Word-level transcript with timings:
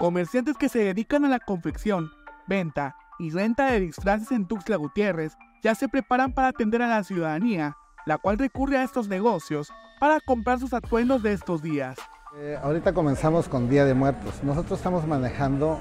Comerciantes 0.00 0.56
que 0.56 0.70
se 0.70 0.78
dedican 0.78 1.26
a 1.26 1.28
la 1.28 1.40
confección, 1.40 2.10
venta 2.48 2.96
y 3.18 3.28
renta 3.32 3.70
de 3.70 3.80
disfraces 3.80 4.32
en 4.32 4.48
Tuxtla 4.48 4.76
Gutiérrez 4.76 5.36
ya 5.62 5.74
se 5.74 5.90
preparan 5.90 6.32
para 6.32 6.48
atender 6.48 6.80
a 6.80 6.88
la 6.88 7.04
ciudadanía, 7.04 7.76
la 8.06 8.16
cual 8.16 8.38
recurre 8.38 8.78
a 8.78 8.82
estos 8.82 9.08
negocios 9.08 9.70
para 10.00 10.18
comprar 10.20 10.58
sus 10.58 10.72
atuendos 10.72 11.22
de 11.22 11.34
estos 11.34 11.60
días. 11.60 11.98
Eh, 12.38 12.58
ahorita 12.62 12.94
comenzamos 12.94 13.46
con 13.46 13.68
Día 13.68 13.84
de 13.84 13.92
Muertos. 13.92 14.42
Nosotros 14.42 14.78
estamos 14.78 15.06
manejando 15.06 15.80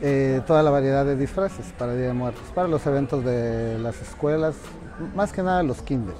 eh, 0.00 0.40
toda 0.46 0.62
la 0.62 0.70
variedad 0.70 1.04
de 1.04 1.14
disfraces 1.14 1.74
para 1.78 1.92
Día 1.92 2.06
de 2.06 2.14
Muertos, 2.14 2.44
para 2.54 2.68
los 2.68 2.86
eventos 2.86 3.22
de 3.22 3.78
las 3.80 4.00
escuelas, 4.00 4.56
más 5.14 5.30
que 5.30 5.42
nada 5.42 5.62
los 5.62 5.82
kinder. 5.82 6.14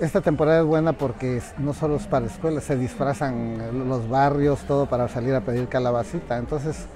Esta 0.00 0.22
temporada 0.22 0.60
es 0.60 0.66
buena 0.66 0.94
porque 0.94 1.42
no 1.58 1.74
solo 1.74 1.96
es 1.96 2.06
para 2.06 2.24
escuelas, 2.24 2.64
se 2.64 2.74
disfrazan 2.74 3.86
los 3.86 4.08
barrios, 4.08 4.60
todo 4.60 4.86
para 4.86 5.08
salir 5.08 5.34
a 5.34 5.42
pedir 5.42 5.68
calabacita. 5.68 6.38
Entonces, 6.38 6.86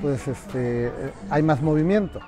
pues 0.00 0.26
este, 0.26 0.90
hay 1.28 1.42
más 1.42 1.60
movimiento. 1.60 2.20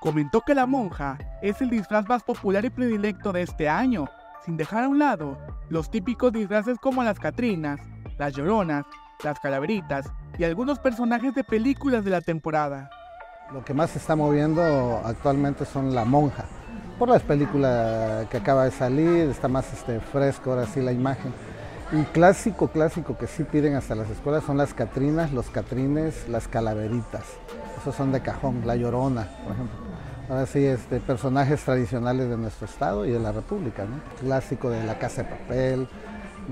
Comentó 0.00 0.40
que 0.40 0.54
la 0.54 0.64
monja 0.64 1.18
es 1.42 1.60
el 1.60 1.68
disfraz 1.68 2.08
más 2.08 2.22
popular 2.22 2.64
y 2.64 2.70
predilecto 2.70 3.32
de 3.32 3.42
este 3.42 3.68
año, 3.68 4.06
sin 4.46 4.56
dejar 4.56 4.84
a 4.84 4.88
un 4.88 4.98
lado 4.98 5.36
los 5.68 5.90
típicos 5.90 6.32
disfraces 6.32 6.78
como 6.78 7.04
las 7.04 7.18
Catrinas, 7.20 7.78
las 8.16 8.32
Lloronas, 8.32 8.86
las 9.22 9.38
Calaveritas 9.40 10.06
y 10.38 10.44
algunos 10.44 10.78
personajes 10.78 11.34
de 11.34 11.44
películas 11.44 12.02
de 12.02 12.12
la 12.12 12.22
temporada. 12.22 12.88
Lo 13.52 13.62
que 13.62 13.74
más 13.74 13.90
se 13.90 13.98
está 13.98 14.16
moviendo 14.16 15.02
actualmente 15.04 15.66
son 15.66 15.94
la 15.94 16.06
monja, 16.06 16.46
por 16.98 17.08
las 17.08 17.22
películas 17.22 18.26
que 18.28 18.36
acaba 18.36 18.64
de 18.64 18.70
salir, 18.70 19.28
está 19.30 19.48
más 19.48 19.72
este, 19.72 20.00
fresco 20.00 20.50
ahora 20.50 20.66
sí 20.66 20.80
la 20.80 20.92
imagen. 20.92 21.32
Y 21.92 22.04
clásico, 22.04 22.68
clásico 22.68 23.18
que 23.18 23.26
sí 23.26 23.44
piden 23.44 23.74
hasta 23.74 23.94
las 23.94 24.08
escuelas 24.08 24.44
son 24.44 24.56
las 24.56 24.72
Catrinas, 24.72 25.32
los 25.32 25.50
Catrines, 25.50 26.28
las 26.28 26.48
Calaveritas. 26.48 27.24
Esos 27.80 27.94
son 27.94 28.12
de 28.12 28.20
cajón, 28.20 28.62
la 28.64 28.76
Llorona, 28.76 29.28
por 29.44 29.52
ejemplo. 29.52 29.76
Ahora 30.28 30.46
sí, 30.46 30.64
este, 30.64 31.00
personajes 31.00 31.62
tradicionales 31.62 32.30
de 32.30 32.36
nuestro 32.38 32.66
estado 32.66 33.04
y 33.04 33.10
de 33.10 33.18
la 33.18 33.32
República, 33.32 33.84
Clásico 34.20 34.70
de 34.70 34.82
la 34.84 34.98
Casa 34.98 35.24
de 35.24 35.30
Papel, 35.30 35.88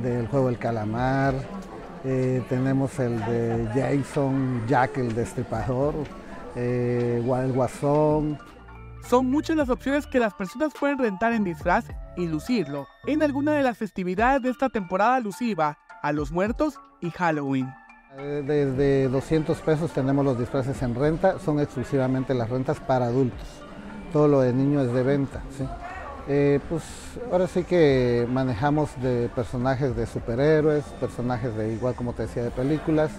del 0.02 0.26
Juego 0.28 0.48
del 0.48 0.58
Calamar, 0.58 1.34
eh, 2.04 2.42
tenemos 2.48 2.98
el 2.98 3.18
de 3.26 3.68
Jason, 3.74 4.62
Jack 4.66 4.96
el 4.98 5.14
Destripador, 5.14 5.94
eh, 6.56 7.22
el 7.22 7.52
Guasón. 7.52 8.38
Son 9.10 9.28
muchas 9.28 9.56
las 9.56 9.68
opciones 9.70 10.06
que 10.06 10.20
las 10.20 10.34
personas 10.34 10.72
pueden 10.78 10.96
rentar 10.96 11.32
en 11.32 11.42
disfraz 11.42 11.84
y 12.16 12.28
lucirlo 12.28 12.86
en 13.08 13.24
alguna 13.24 13.54
de 13.54 13.64
las 13.64 13.76
festividades 13.76 14.40
de 14.40 14.50
esta 14.50 14.68
temporada 14.68 15.16
alusiva 15.16 15.78
a 16.00 16.12
los 16.12 16.30
muertos 16.30 16.78
y 17.00 17.10
Halloween. 17.10 17.68
Eh, 18.16 18.44
desde 18.46 19.08
200 19.08 19.60
pesos 19.62 19.90
tenemos 19.90 20.24
los 20.24 20.38
disfraces 20.38 20.80
en 20.82 20.94
renta, 20.94 21.40
son 21.40 21.58
exclusivamente 21.58 22.34
las 22.34 22.50
rentas 22.50 22.78
para 22.78 23.06
adultos. 23.06 23.48
Todo 24.12 24.28
lo 24.28 24.42
de 24.42 24.52
niño 24.52 24.80
es 24.80 24.92
de 24.92 25.02
venta. 25.02 25.42
Eh, 26.28 26.60
pues 26.68 26.84
ahora 27.32 27.48
sí 27.48 27.64
que 27.64 28.28
manejamos 28.30 28.90
de 29.02 29.28
personajes 29.34 29.96
de 29.96 30.06
superhéroes, 30.06 30.84
personajes 31.00 31.56
de 31.56 31.72
igual 31.72 31.96
como 31.96 32.12
te 32.12 32.22
decía 32.28 32.44
de 32.44 32.52
películas, 32.52 33.10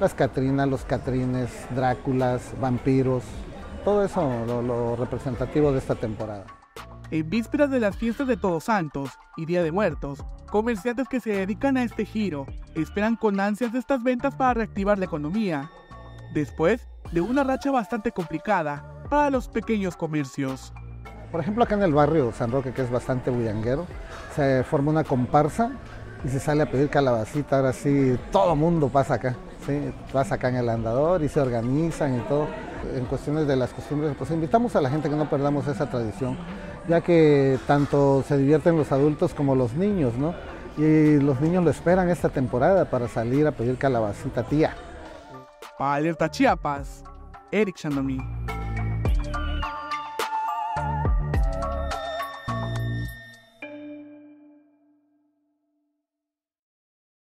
las 0.00 0.12
Catrinas, 0.12 0.68
los 0.68 0.84
Catrines, 0.84 1.50
Dráculas, 1.74 2.42
vampiros, 2.60 3.22
todo 3.84 4.04
eso 4.04 4.22
lo, 4.46 4.96
representativo 4.96 5.72
de 5.72 5.78
esta 5.78 5.94
temporada. 5.94 6.44
En 7.10 7.28
vísperas 7.28 7.70
de 7.70 7.80
las 7.80 7.96
fiestas 7.96 8.28
de 8.28 8.36
Todos 8.36 8.64
Santos 8.64 9.10
y 9.36 9.46
Día 9.46 9.62
de 9.62 9.72
Muertos, 9.72 10.24
comerciantes 10.50 11.08
que 11.08 11.20
se 11.20 11.30
dedican 11.30 11.76
a 11.76 11.82
este 11.82 12.04
giro 12.04 12.46
esperan 12.74 13.16
con 13.16 13.40
ansias 13.40 13.74
estas 13.74 14.02
ventas 14.02 14.34
para 14.36 14.54
reactivar 14.54 14.98
la 14.98 15.06
economía, 15.06 15.70
después 16.32 16.86
de 17.10 17.20
una 17.20 17.42
racha 17.42 17.70
bastante 17.70 18.12
complicada 18.12 19.04
para 19.08 19.30
los 19.30 19.48
pequeños 19.48 19.96
comercios. 19.96 20.72
Por 21.32 21.40
ejemplo, 21.40 21.64
acá 21.64 21.74
en 21.74 21.82
el 21.82 21.92
barrio 21.92 22.32
San 22.32 22.52
Roque, 22.52 22.72
que 22.72 22.82
es 22.82 22.90
bastante 22.90 23.30
bullanguero, 23.30 23.86
se 24.34 24.64
forma 24.64 24.90
una 24.90 25.04
comparsa 25.04 25.72
y 26.24 26.28
se 26.28 26.40
sale 26.40 26.62
a 26.62 26.70
pedir 26.70 26.90
calabacita. 26.90 27.56
Ahora 27.56 27.72
sí, 27.72 28.16
todo 28.30 28.54
mundo 28.54 28.88
pasa 28.88 29.14
acá, 29.14 29.36
¿sí? 29.70 29.92
pasa 30.12 30.36
acá 30.36 30.48
en 30.48 30.56
el 30.56 30.68
andador 30.68 31.22
y 31.22 31.28
se 31.28 31.40
organizan 31.40 32.16
y 32.16 32.20
todo. 32.20 32.46
En 32.96 33.04
cuestiones 33.04 33.46
de 33.46 33.56
las 33.56 33.72
costumbres, 33.72 34.14
pues 34.16 34.30
invitamos 34.30 34.74
a 34.74 34.80
la 34.80 34.90
gente 34.90 35.10
que 35.10 35.16
no 35.16 35.28
perdamos 35.28 35.66
esa 35.66 35.90
tradición, 35.90 36.38
ya 36.88 37.02
que 37.02 37.58
tanto 37.66 38.24
se 38.26 38.38
divierten 38.38 38.76
los 38.76 38.90
adultos 38.90 39.34
como 39.34 39.54
los 39.54 39.74
niños, 39.74 40.14
¿no? 40.14 40.34
Y 40.78 41.18
los 41.18 41.40
niños 41.40 41.62
lo 41.62 41.70
esperan 41.70 42.08
esta 42.08 42.30
temporada 42.30 42.86
para 42.86 43.06
salir 43.08 43.46
a 43.46 43.52
pedir 43.52 43.76
calabacita 43.76 44.44
tía. 44.44 44.74
Para 45.76 45.94
Alerta 45.94 46.30
Chiapas, 46.30 47.04
Eric 47.50 47.76
Chandomí. 47.76 48.18